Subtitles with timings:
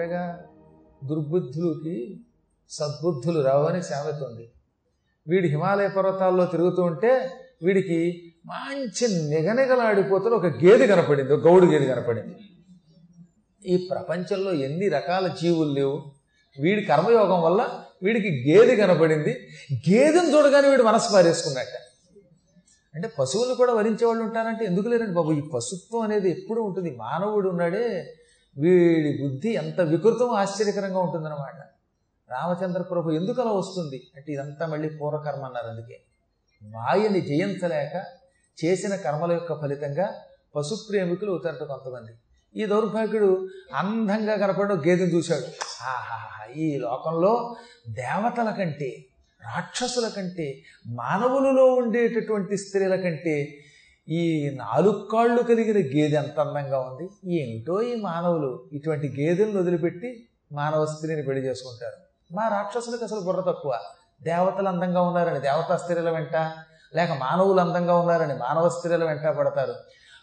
[0.00, 0.44] చెప్పాగా
[1.04, 2.20] దుర్బుద్ధులకి
[2.70, 4.46] సద్బుద్ధులు రావని సామెత ఉంది
[5.28, 7.30] వీడి హిమాలయ పర్వతాల్లో తిరుగుతూ ఉంటే
[7.62, 7.98] వీడికి
[8.46, 12.36] మంచి నిగనిగలాడిపోతున్న ఒక గేదె కనపడింది ఒక గౌడు గేదె కనపడింది.
[13.66, 16.02] ఈ ప్రపంచంలో ఎన్ని రకాల జీవులు లేవు.
[16.60, 19.34] వీడి కర్మయోగం వల్ల వీడికి గేదె కనపడింది.
[19.90, 21.76] గేదెను చూడగానే వీడు మనసు పారేసుకున్నట్ట.
[22.94, 25.32] అంటే పశువులు కూడా వరించే వాళ్ళు ఉంటారంటే ఎందుకు లేరండి బాబు?
[25.32, 26.96] ఈ పశుత్వం అనేది ఎప్పుడు ఉంటుంది?
[26.96, 28.14] మానవుడు ఉన్నాడే
[28.58, 31.56] వీడి బుద్ధి ఎంత వికృతం ఆశ్చర్యకరంగా ఉంటుందన్నమాట.
[32.30, 34.10] రామచంద్ర ప్రభు ఎందుకు అలా వస్తుంది?
[34.16, 36.00] అంటే ఇదంతా మళ్ళీ పూర్వకర్మ అన్నారు అందుకే.
[36.62, 38.04] మాయని జయించలేక
[38.64, 40.14] చేసిన కర్మల యొక్క ఫలితంగా
[40.56, 42.12] పశుప్రేమికులు అవుతారట కొంతమంది.
[42.56, 45.44] ఈ దౌర్భాగ్యుడు అందంగా కనపడడం గేదెని చూశాడు.
[45.82, 47.56] ఆహాహా ఈ లోకంలో
[47.88, 49.04] దేవతల కంటే
[49.44, 53.64] రాక్షసుల కంటే మానవులలో ఉండేటటువంటి స్త్రీల కంటే
[54.10, 57.34] ఈ నాలుగు కాళ్ళు కలిగిన గేదె ఎంత అందంగా ఉంది?
[57.34, 61.98] ఏమిటో ఈ మానవులు ఇటువంటి గేదెలను వదిలిపెట్టి మానవ స్త్రీని పెళ్ళి చేసుకుంటారు.
[62.34, 63.78] మా రాక్షసులకు అసలు బుర్ర తక్కువ.
[64.22, 66.36] దేవతలు అందంగా ఉన్నారని దేవతా స్త్రీల వెంట
[66.96, 69.74] లేక మానవులు అందంగా ఉన్నారని మానవ స్త్రీల వెంట పడతారు.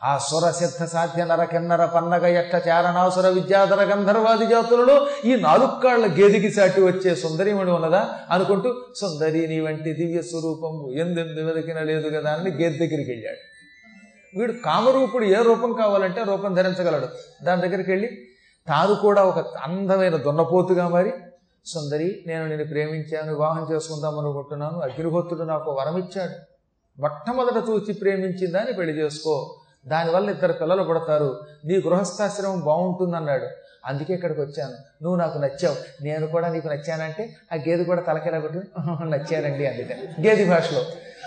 [0.03, 6.05] ఆ సుర సిద్ధ సాధ్య నర కిన్నర పన్నగ యక్ష చారణాసుర విద్యాధర గంధర్వాది జాతులలో ఈ నాలుగు కాళ్ళ
[6.05, 8.19] గేదికి సాటి వచ్చే సుందరిమణి ఉన్నదా?
[8.31, 13.56] అనుకుంటూ సుందరి నీ వంటి దివ్య స్వరూపము ఎందెందు వెలికిన లేదు కదా అని గేదె దగ్గరికి వెళ్ళాడు.
[14.37, 17.07] వీడు కామరూపుడు ఏ రూపం కావాలంటే రూపం ధరించగలడు.
[17.45, 18.09] దాని దగ్గరికి వెళ్ళి
[18.67, 21.13] తాను కూడా ఒక అందమైన దున్నపోతుగా మారి
[21.65, 26.35] సుందరి నేను నేను ప్రేమించాను వివాహం చేసుకుందాం అనుకుంటున్నాను అగ్నిహోత్రుడు నాకు వరం ఇచ్చాడు.
[27.01, 29.59] మొట్టమొదట చూసి ప్రేమించిందని పెళ్ళి చేసుకో.
[29.87, 31.39] దానివల్ల ఇద్దరు పిల్లలు పుడతారు.
[31.65, 33.45] నీ గృహస్థాశ్రమం బాగుంటుందన్నాడు.
[33.85, 35.03] అందుకే ఇక్కడికి వచ్చాను.
[35.03, 36.03] నువ్వు నాకు నచ్చావు.
[36.03, 38.59] నేను కూడా నీకు నచ్చానంటే ఆ గేదె కూడా తలకెలా కొట్టి
[39.03, 39.95] నచ్చారండి అందుకే
[40.27, 40.81] గేది భాషలో.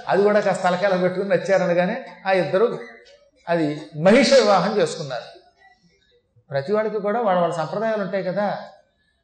[0.09, 2.79] అది కూడా కాస్త తలకాయలు పెట్టుకుని నచ్చారనగానే ఆ ఇద్దరు
[3.49, 5.41] అది మహిష వివాహం చేసుకున్నారు.
[6.51, 8.59] ప్రతి వాడికి కూడా వాళ్ళ వాళ్ళ సంప్రదాయాలు ఉంటాయి కదా.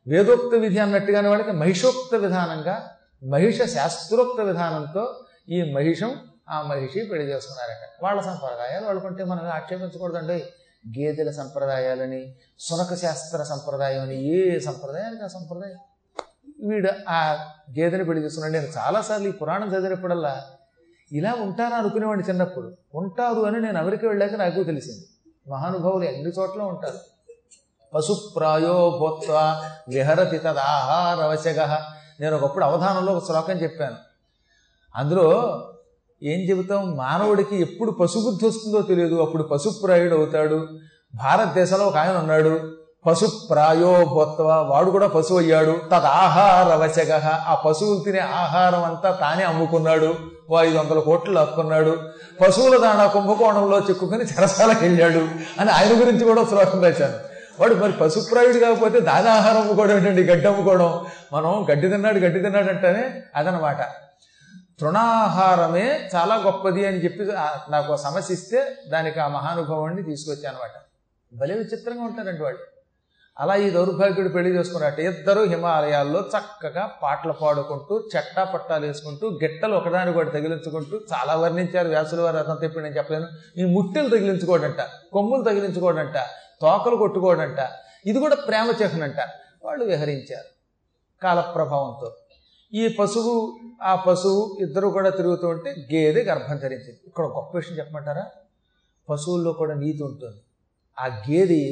[0.09, 2.97] వేదోక్త విధి అన్నట్టుగానే వాడికి మహిషోక్త విధానంగా
[3.31, 6.21] మహిష శాస్త్రోక్త విధానంతో ఈ మహిషం
[6.51, 7.89] ఆ మహిషి పెళ్ళి చేసుకున్నారట.
[8.03, 10.47] వాళ్ళ సంప్రదాయాలు వాళ్ళకుంటే మనం ఆక్షేపించకూడదండి.
[10.99, 15.79] గేదెల సంప్రదాయాలని సునక శాస్త్ర సంప్రదాయం అని ఏ సంప్రదాయానికి ఆ సంప్రదాయం?
[16.69, 17.47] వీడు ఆ
[17.79, 18.53] గేదెని పెళ్ళి చేసుకున్నాడు.
[18.53, 20.47] నేను చాలాసార్లు ఈ పురాణం చదివినప్పుడల్లా
[21.13, 22.77] ఇలా ఉంటారా అనుకునేవాడిని చిన్నప్పుడు.
[22.95, 25.07] ఉంటారు అని నేను అమెరికా వెళ్ళాక నాకు తెలిసింది.
[25.51, 26.99] మహానుభావులు ఎన్ని చోట్ల ఉంటారు?
[27.95, 31.79] పశుప్రాయో భూత్వ విహరతి తదాహారవశగ
[32.21, 33.97] నేను ఒకప్పుడు అవధానంలో ఒక శ్లోకం చెప్పాను.
[34.97, 35.63] అందులో
[36.23, 36.97] ఏం చెబుతాం?
[36.97, 39.15] మానవుడికి ఎప్పుడు పశుబుద్ధి వస్తుందో తెలియదు.
[39.15, 40.69] అప్పుడు పశుప్రాయుడు అవుతాడు.
[41.15, 42.76] భారతదేశంలో ఒక ఆయన ఉన్నాడు.
[43.07, 47.13] పశు ప్రాయోభోత్వ వాడు కూడా పశువు అయ్యాడు తదాహారవశగ
[47.51, 50.09] ఆ పశువులు తినే ఆహారం అంతా తానే అమ్ముకున్నాడు.
[50.51, 51.93] ఓ ఐదు వందల కోట్లు అక్కున్నాడు
[52.41, 55.23] పశువుల దాణా కుంభకోణంలో చిక్కుకుని చెరసాలకు వెళ్ళాడు
[55.61, 57.19] అని ఆయన గురించి కూడా శ్లోకం రాశాను
[57.61, 60.23] వాడు మరి పశుప్రాయుడు కాకపోతే దాని ఆహారం అమ్ముకోవడం ఏంటండి?
[60.23, 60.91] గడ్డి అమ్ముకోవడం.
[61.33, 63.05] మనం గడ్డి తిన్నాడు గడ్డి తిన్నాడు అంటేనే
[63.37, 63.81] అదనమాట.
[64.81, 67.25] తృణాహారమే చాలా గొప్పది అని చెప్పి
[67.71, 70.75] నాకు సమస్య ఇస్తే దానికి ఆ మహానుభావాన్ని తీసుకొచ్చానమాట.
[70.75, 72.65] అనమాట భలే విచిత్రంగా ఉంటారండి వాళ్ళు.
[73.41, 80.13] అలా ఈ దౌర్భాగ్యుడు పెళ్ళి చేసుకున్నట్టు ఇద్దరు హిమాలయాల్లో చక్కగా పాటలు పాడుకుంటూ చెట్టా పట్టాలు వేసుకుంటూ గిట్టలు ఒకదాని
[80.13, 82.37] కూడా తగిలించుకుంటూ చాలా వర్ణించారు వ్యాసుల వారు.
[82.37, 83.27] అతను తిప్పి నేను చెప్పలేను.
[83.57, 86.15] ఈ ముట్టెలు తగిలించుకోడంట కొమ్ములు తగిలించుకోడంట
[86.61, 87.59] తోకలు కొట్టుకోడంట
[88.07, 89.21] ఇది కూడా ప్రేమ చిహ్నంట.
[89.65, 90.49] వాళ్ళు విహరించారు
[91.23, 92.17] కాలప్రభావంతో.
[92.75, 97.01] ఈ పశువు ఆ పశువు ఇద్దరు కూడా తిరుగుతూ ఉంటే గేదె గర్భం ధరించింది.
[97.07, 98.27] ఇక్కడ గొప్ప విషయం చెప్పమంటారా?
[99.11, 100.41] పశువుల్లో కూడా నీతి ఉంటుంది.
[100.99, 101.63] ఆ గేదె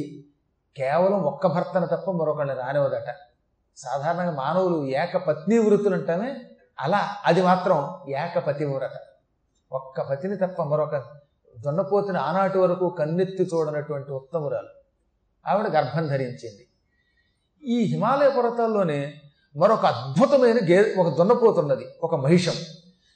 [0.76, 3.14] కేవలం ఒక్క భర్తను తప్ప మరొకళ్ళని రానివ్వదట.
[3.76, 6.36] సాధారణంగా మానవులు ఏకపత్ని వృత్తులు అంటామే
[6.80, 8.96] అలా అది మాత్రం ఏకపతి వ్రత
[9.72, 10.96] ఒక్క పతిని తప్ప మరొక
[11.58, 14.68] దున్నపోతుని ఆనాటి వరకు కన్నెత్తి చూడనటువంటి ఉత్తమురాలు.
[15.46, 16.66] ఆవిడ గర్భం ధరించింది.
[17.64, 19.14] ఈ హిమాలయ పర్వతాల్లోనే
[19.56, 22.52] మరొక అద్భుతమైన గే ఒక దున్నపోతున్నది ఒక మహిషం.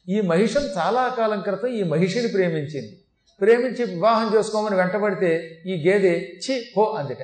[0.09, 3.05] ఈ మహిషం చాలా కాలం క్రితం ఈ మహిషిని ప్రేమించింది.
[3.41, 7.19] ప్రేమించి వివాహం చేసుకోమని వెంటబడితే ఈ గేదె చి పో అందుట.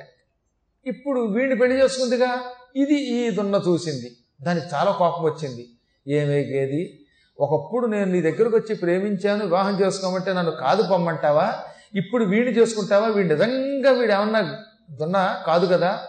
[0.85, 2.39] ఇప్పుడు వీడిని పెళ్ళి చేసుకుందిగా?
[2.75, 4.11] ఇది ఈ దున్న చూసింది.
[4.41, 5.69] దానికి చాలా కోపం వచ్చింది.
[6.07, 6.99] ఏమైగేది
[7.39, 11.53] ఒకప్పుడు నేను నీ దగ్గరకు వచ్చి ప్రేమించాను వివాహం చేసుకోమంటే నన్ను కాదు పొమ్మంటావా?
[11.95, 13.07] ఇప్పుడు వీడిని చేసుకుంటావా?
[13.07, 15.99] వీడు నిజంగా వీడు ఏమన్నా కాదు కదా?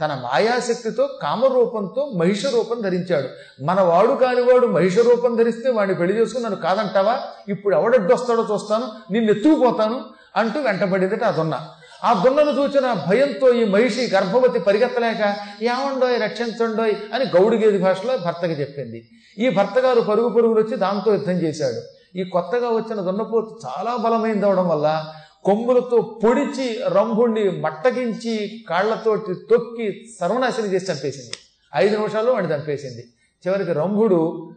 [0.00, 3.28] తన మాయాశక్తితో కామరూపంతో మహిష రూపం ధరించాడు.
[3.64, 7.20] మన వాడు కానివాడు మహిష రూపం ధరిస్తే వాడిని పెళ్ళి చేసుకుని నన్ను కాదంటావా?
[7.48, 10.04] ఇప్పుడు ఎవడెడ్డొస్తాడో చూస్తాను నిన్ను ఎత్తుకుపోతాను
[10.36, 11.68] అంటూ వెంటబడేదట అదొన్నా
[12.04, 19.08] ఆ దున్నను చూచిన భయంతో ఈ మహిషి గర్భవతి పరిగెత్తలేక ఏమండోయ్ రక్షించండోయ్ అని గౌడిగేది భాషలో భర్తకి చెప్పింది.
[19.38, 21.80] ఈ భర్త గారు పరుగు పరుగులు వచ్చి దాంతో యుద్ధం చేశాడు.
[22.18, 25.12] ఈ కొత్తగా వచ్చిన దున్నపోతు చాలా బలమైంది అవడం వల్ల
[25.44, 31.36] కొమ్ములతో పొడిచి రంభుణ్ణి మట్టగించి కాళ్ళతోటి తొక్కి సర్వనాశనం చేసి చంపేసింది.
[31.74, 33.04] ఐదు నిమిషాల్లో వాడిని చంపేసింది.
[33.46, 34.50] చివరికి రంభుడు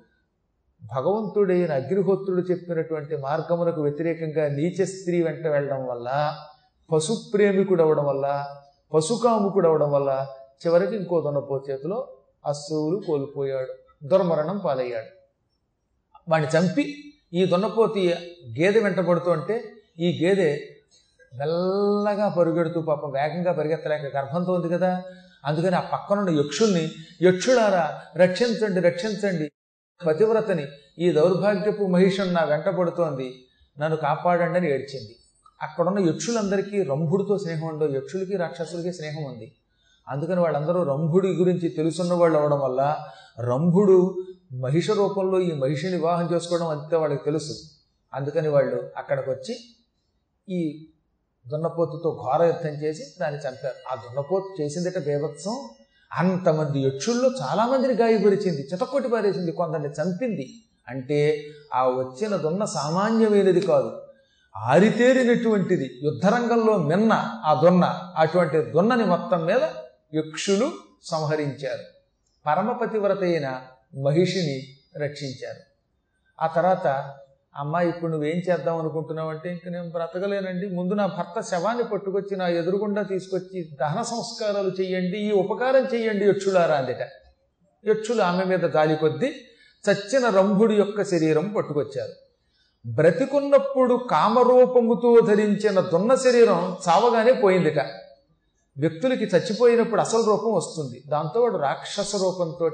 [0.96, 6.38] భగవంతుడైన అగ్నిహోత్రుడు చెప్పినటువంటి మార్గములకు వ్యతిరేకంగా నీచ స్త్రీ వెంట వెళ్ళడం వల్ల
[6.92, 8.48] పశు ప్రేమికుడు అవడం వల్ల
[8.94, 10.28] పశుకాముకుడు అవడం వల్ల
[10.66, 12.08] చివరికి ఇంకో దొన్నపో చేతిలో
[12.46, 13.74] అస్సువులు కోల్పోయాడు.
[14.08, 15.06] దుర్మరణం పాలయ్యాడు.
[16.32, 18.14] వాడిని చంపి ఈ దొన్నపోతి
[18.60, 19.64] గేదె వెంటబడుతుంటే
[20.00, 20.68] ఈ గేదె
[21.38, 25.04] మెల్లగా పరుగెడుతూ పాపం వేగంగా పరిగెత్తలేక గర్భంతో ఉంది కదా.
[25.46, 26.92] అందుకని ఆ పక్కనున్న యక్షుల్ని
[27.22, 29.52] యక్షులారా రక్షించండి రక్షించండి.
[30.08, 30.66] పతివ్రతని
[31.00, 33.46] ఈ దౌర్భాగ్యపు మహిషం నా వెంటబడుతోంది
[33.80, 35.16] నన్ను కాపాడండి అని ఏడ్చింది.
[35.62, 39.56] అక్కడున్న యక్షులందరికీ రంభుడితో స్నేహం ఉండవు యక్షులకి రాక్షసులకి స్నేహం ఉంది.
[40.08, 42.98] అందుకని వాళ్ళందరూ రంభుడి గురించి తెలుసున్న వాళ్ళు అవడం వల్ల
[43.40, 44.24] రంభుడు
[44.54, 47.54] మహిష రూపంలో ఈ మహిషిని వివాహం చేసుకోవడం అంతే వాళ్ళకి తెలుసు.
[48.14, 49.56] అందుకని వాళ్ళు అక్కడికి వచ్చి
[50.50, 50.88] ఈ
[51.48, 53.92] దున్నపోతుతో ఘోర యుద్ధం చేసి దాన్ని చంపారు.
[53.92, 55.70] ఆ దున్నపోతు చేసిందట బేభత్సం.
[56.14, 59.52] అంతమంది యక్షుల్లో చాలామందిని గాయపరిచింది చితకొట్టి పారేసింది.
[59.52, 60.54] కొందరిని చంపింది.
[60.88, 61.44] అంటే
[61.74, 64.01] ఆ వచ్చిన దున్న సామాన్యమైనది కాదు.
[64.56, 67.14] ఆరితేరినటువంటిది యుద్ధరంగంలో మిన్న
[67.46, 69.64] ఆ దున్న అటువంటి దొన్నని మొత్తం మీద
[70.16, 70.72] యక్షులు
[71.04, 71.84] సంహరించారు.
[72.46, 73.62] పరమపతివ్రత అయిన
[74.04, 75.60] మహిషిని రక్షించారు.
[76.42, 77.14] ఆ తర్వాత
[77.56, 80.70] అమ్మ ఇప్పుడు నువ్వేం చేద్దాం అనుకుంటున్నావు అంటే ఇంక నేను బ్రతకలేనండి.
[80.70, 86.76] ముందు నా భర్త శవాన్ని పట్టుకొచ్చి నా ఎదురుగుండా తీసుకొచ్చి దహన సంస్కారాలు చెయ్యండి ఈ ఉపకారం చెయ్యండి యక్షులారా
[86.76, 87.10] అందట.
[87.88, 89.32] యక్షులు ఆమె మీద గాలి కొద్దీ
[89.90, 92.31] చచ్చిన రంభుడి యొక్క శరీరం పట్టుకొచ్చారు.
[92.86, 97.80] బ్రతికున్నప్పుడు కామరూపముతో ధరించిన దున్న శరీరం చావగానే పోయిందిట.
[98.78, 101.04] వ్యక్తులకి చచ్చిపోయినప్పుడు అసలు రూపం వస్తుంది.
[101.08, 102.70] దాంతో వాడు రాక్షస రూపంతో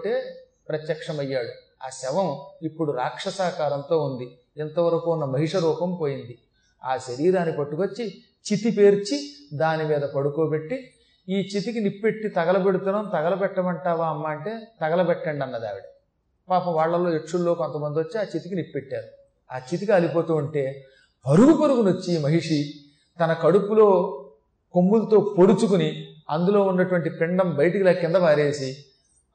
[0.69, 1.47] ప్రత్యక్షమయ్యాడు.
[1.85, 4.37] ఆ శవం ఇప్పుడు రాక్షసాకారంతో ఉంది.
[4.57, 6.37] ఇంతవరకు ఉన్న మహిష రూపం పోయింది.
[6.83, 8.23] ఆ శరీరాన్ని పట్టుకొచ్చి
[8.53, 10.93] చితి పేర్చి దాని మీద పడుకోబెట్టి
[11.29, 13.05] ఈ చితికి నిప్పెట్టి తగలబెడుతున్నాం.
[13.13, 15.83] తగలబెట్టమంటావా అమ్మ అంటే తగలబెట్టండి అన్నది ఆవిడ.
[16.49, 19.16] పాపం వాళ్ళలో యక్షుల్లో కొంతమంది వచ్చి ఆ చితికి నిప్పెట్టారు.
[19.51, 20.87] ఆ చితికి అలిపోతూ ఉంటే
[21.27, 22.73] పరుగు పరుగునొచ్చి మహిషి
[23.19, 24.13] తన కడుపులో
[24.73, 28.77] కొమ్ములతో పొడుచుకుని అందులో ఉన్నటువంటి పిండం బయటికి ఇలా కింద పారేసి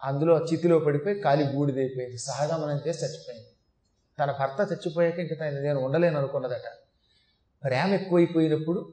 [0.04, 2.18] అందులో చితిలో పడిపోయి కాలి బూడిదైపోయింది.
[2.18, 3.46] సహగమనం చేసి చచ్చిపోయింది.
[4.18, 6.68] తన భర్త చచ్చిపోయాక ఇంక తను నేను ఉండలేను అనుకున్నదట.
[7.64, 8.92] ప్రేమ ఎక్కువైపోయినప్పుడు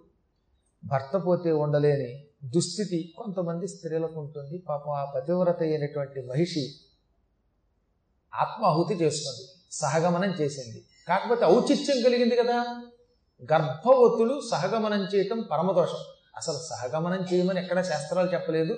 [0.86, 4.58] భర్త పోతే ఉండలేని దుస్థితి కొంతమంది స్త్రీలకు ఉంటుంది.
[4.58, 6.74] పాపం ఆ పతివ్రత అయినటువంటి మహిషి
[8.36, 10.86] ఆత్మాహుతి చేస్తుంది సహగమనం చేసింది.
[11.08, 12.82] కాకపోతే ఔచిత్యం కలిగింది కదా.
[13.54, 15.98] గర్భవతులు సహగమనం చేయటం పరమదోషం.
[16.38, 18.78] అసలు సహగమనం చేయమని ఎక్కడ శాస్త్రాలు చెప్పలేదు.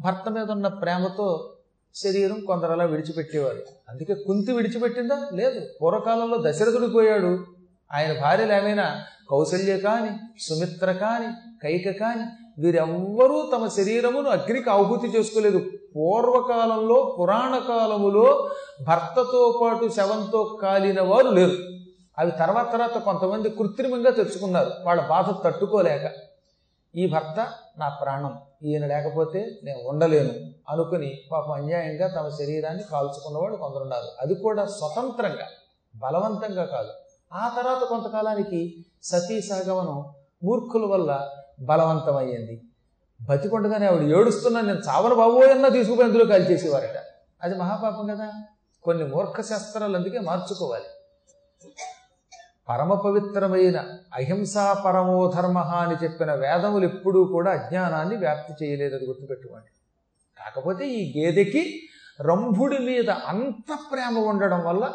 [0.00, 1.56] భర్త మీద ఉన్న ప్రేమతో
[1.94, 3.62] శరీరం కొందరలా విడిచిపెట్టేవారు.
[3.88, 5.28] అందుకే కుంతి విడిచిపెట్టిందా?
[5.32, 5.68] లేదు.
[5.82, 7.46] పూర్వకాలంలో దశరథుడు పోయాడు.
[7.94, 11.28] ఆయన భార్యలు ఏమైనా కౌసల్య కాని సుమిత్ర కాని
[11.62, 12.24] కైక కాని
[12.58, 15.58] వీరెవ్వరూ తమ శరీరమును అగ్నికి ఆహుతి చేసుకోలేదు.
[15.96, 18.50] పూర్వకాలంలో పురాణ కాలములో
[18.88, 21.56] భర్తతో పాటు శవంతో కాలిన వారు లేరు.
[22.18, 24.70] అవి తర్వాత తర్వాత కొంతమంది కృత్రిమంగా తెచ్చుకున్నారు.
[24.82, 26.12] వాళ్ళ బాధ తట్టుకోలేక
[26.96, 27.48] ఈ భర్త
[27.78, 30.34] నా ప్రాణం ఈయన లేకపోతే నేను ఉండలేను
[30.68, 34.08] అనుకుని పాపం అన్యాయంగా తమ శరీరాన్ని కాల్చుకున్నవాడు కొందరున్నారు.
[34.20, 35.46] అది కూడా స్వతంత్రంగా
[35.96, 36.92] బలవంతంగా కాదు.
[37.32, 40.04] ఆ తర్వాత కొంతకాలానికి సతీ సహగమనం
[40.44, 41.28] మూర్ఖుల వల్ల
[41.60, 42.62] బలవంతమయ్యింది.
[43.28, 47.02] బతికొండగానే ఆవిడ ఏడుస్తున్నా నేను చావన బాబోయన్నా తీసుకుపోయి అందులో కాల్చేసేవారట.
[47.42, 48.32] అది మహాపాపం కదా.
[48.82, 50.84] కొన్ని మూర్ఖ శాస్త్రాలు అందుకే మార్చుకోవాలి.
[52.68, 53.84] పరమ పవిత్రమైన
[54.14, 59.66] అహింసా పరమో ధర్మ అని చెప్పిన వేదములు ఎప్పుడూ కూడా అజ్ఞానాన్ని వ్యాప్తి చేయలేదు అది గుర్తుపెట్టుకోండి.
[60.38, 61.88] కాకపోతే ఈ గేదెకి
[62.20, 64.92] రంభుడి మీద అంత ప్రేమ ఉండడం వల్ల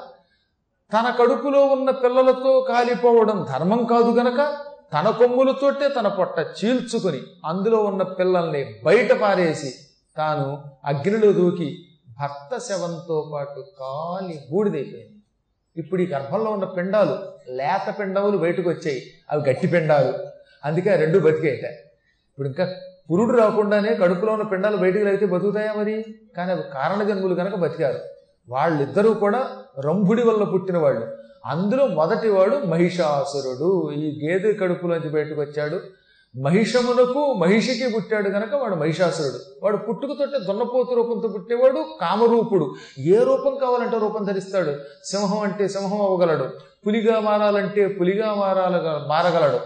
[0.93, 4.57] తన కడుపులో ఉన్న పిల్లలతో కాలిపోవడం ధర్మం కాదు గనక
[4.93, 9.73] తన కొమ్ములతోటే తన పొట్ట చీల్చుకుని అందులో ఉన్న పిల్లల్ని బయట పారేసి
[10.17, 11.77] తాను అగ్నిలో దూకి
[12.19, 15.13] భర్త శవంతో పాటు కాలి బూడిదైపోయింది.
[15.77, 17.17] ఇప్పుడు ఈ గర్భంలో ఉన్న పిండాలు
[17.49, 19.03] లేత పిండములు బయటకు వచ్చాయి.
[19.31, 20.13] అవి గట్టి పిండాలు.
[20.65, 21.63] అందుకే రెండు బతికేట.
[22.31, 22.73] ఇప్పుడు ఇంకా
[23.11, 26.05] పురుడు రాకుండానే కడుపులో ఉన్న పిండాలు బయటకు లేకపోతే బతుకుతాయా మరి?
[26.37, 27.99] కానీ అవి కారణ జన్ములు కనుక బతికారు.
[28.49, 29.47] వాళ్ళిద్దరూ కూడా
[29.79, 31.07] రంభుడి వల్ల పుట్టిన వాళ్ళు
[31.45, 33.91] అందులో మొదటివాడు మహిషాసురుడు.
[33.91, 35.79] ఈ గేదె కడుపులోంచి బయటకు వచ్చాడు.
[36.39, 39.39] మహిషమునకు మహిషికి పుట్టాడు కనుక వాడు మహిషాసురుడు.
[39.63, 42.75] వాడు పుట్టుకతోటే దున్నపోతు రూపంతో పుట్టేవాడు కామరూపుడు.
[42.99, 44.75] ఏ రూపం కావాలంటే రూపం ధరిస్తాడు.
[45.03, 46.49] సింహం అంటే సింహం అవ్వగలడు.
[46.87, 49.59] పులిగా మారాలంటే పులిగా మారాల మారగలడు.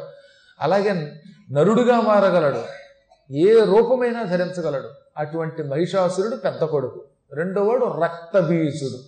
[0.62, 1.12] అలాగే
[1.52, 2.62] నరుడుగా మారగలడు.
[3.34, 4.90] ఏ రూపమైనా ధరించగలడు.
[5.18, 7.04] అటువంటి మహిషాసురుడు పెద్ద కొడుకు.
[7.34, 9.00] రెండోవాడు రక్తబీజుడు.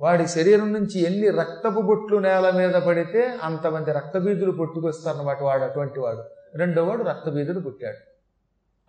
[0.00, 6.24] వాడి శరీరం నుంచి ఎన్ని రక్తపు బొట్లు నేల మీద పడితే అంతమంది రక్తబీదులు పుట్టుకొస్తారన్నమాట వాడు అటువంటి వాడు.
[6.54, 7.96] రెండో రక్తబీజుడు రక్తబీదుడు పుట్టాడు.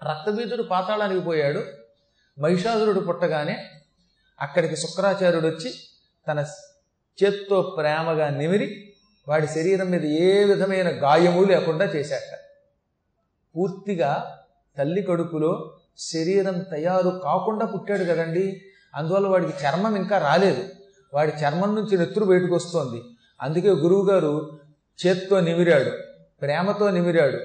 [0.06, 1.64] రక్తబీజుడు పాతాళానికి పోయాడు.
[2.40, 3.66] మహిషాసురుడు పుట్టగానే
[4.42, 5.74] అక్కడికి శుక్రాచార్యుడు వచ్చి
[6.28, 6.46] తన
[7.24, 8.94] చేత్తో ప్రేమగా నిమిరి
[9.28, 12.38] వాడి శరీరం మీద ఏ విధమైన గాయము లేకుండా చేశాట
[13.56, 14.38] పూర్తిగా
[14.78, 18.62] తల్లి కడుపులో శరీరం తయారు కాకుండా పుట్టాడు కదండి.
[18.96, 20.64] అందువల్ల వాడికి చర్మం ఇంకా రాలేదు.
[21.14, 23.04] వాడి చర్మం నుంచి నెత్తురు బయటకు వస్తోంది.
[23.42, 24.60] అందుకే గురువుగారు
[25.06, 25.92] చేత్తో నిమిరాడు
[26.42, 27.38] ప్రేమతో నిమిరాడు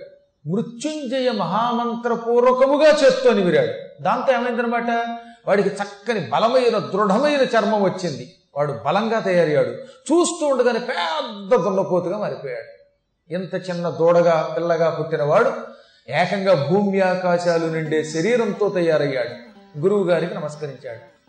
[0.49, 4.03] మృత్యుంజయ మహామంత్రపూర్వకముగా చేత్తో నిమిరాడు.
[4.03, 8.35] దాంతో ఏమైందనమాట వాడికి చక్కని బలమైన దృఢమైన చర్మం వచ్చింది.
[8.57, 9.69] వాడు బలంగా తయారయ్యాడు.
[9.69, 12.83] చూస్తూ ఉండగానే పెద్ద దున్నపోతుగా మారిపోయాడు.
[13.33, 15.53] ఇంత చిన్న దూడగా పిల్లగా పుట్టినవాడు
[16.09, 19.53] ఏకంగా భూమి ఆకాశాలు నిండే శరీరంతో తయారయ్యాడు.
[19.79, 21.22] గురువు గారికి నమస్కరించాడు.